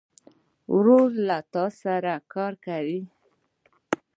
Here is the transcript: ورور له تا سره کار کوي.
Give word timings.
ورور 0.75 1.09
له 1.27 1.37
تا 1.53 1.65
سره 1.81 2.13
کار 2.33 2.53
کوي. 2.65 3.01